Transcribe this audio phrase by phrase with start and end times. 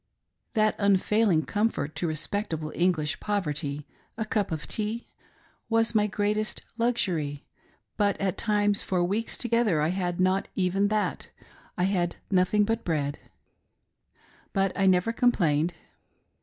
[0.55, 3.85] That unfailing comfort to respectablfe Eiiglish poverty—
[4.17, 5.05] a Cup of tea—
[5.69, 7.45] was my greatest luxury,
[7.97, 11.29] but at times far wteeks together I had not even that;
[11.77, 13.19] I had no thing but bread—
[14.53, 15.69] but I never fcOmplained.